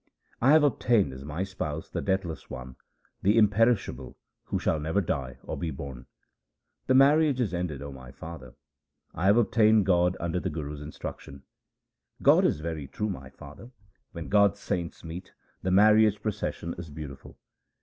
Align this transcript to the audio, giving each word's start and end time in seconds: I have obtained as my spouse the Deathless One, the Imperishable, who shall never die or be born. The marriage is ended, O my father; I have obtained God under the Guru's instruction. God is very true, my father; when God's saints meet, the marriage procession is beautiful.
I 0.41 0.53
have 0.53 0.63
obtained 0.63 1.13
as 1.13 1.23
my 1.23 1.43
spouse 1.43 1.87
the 1.87 2.01
Deathless 2.01 2.49
One, 2.49 2.75
the 3.21 3.37
Imperishable, 3.37 4.17
who 4.45 4.57
shall 4.57 4.79
never 4.79 4.99
die 4.99 5.37
or 5.43 5.55
be 5.55 5.69
born. 5.69 6.07
The 6.87 6.95
marriage 6.95 7.39
is 7.39 7.53
ended, 7.53 7.83
O 7.83 7.91
my 7.91 8.11
father; 8.11 8.55
I 9.13 9.25
have 9.25 9.37
obtained 9.37 9.85
God 9.85 10.17
under 10.19 10.39
the 10.39 10.49
Guru's 10.49 10.81
instruction. 10.81 11.43
God 12.19 12.45
is 12.45 12.61
very 12.61 12.87
true, 12.87 13.11
my 13.11 13.29
father; 13.29 13.69
when 14.11 14.27
God's 14.27 14.59
saints 14.59 15.03
meet, 15.03 15.33
the 15.61 15.69
marriage 15.69 16.19
procession 16.23 16.73
is 16.79 16.89
beautiful. 16.89 17.37